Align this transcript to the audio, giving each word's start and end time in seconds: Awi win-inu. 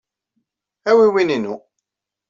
Awi 0.89 1.07
win-inu. 1.13 1.53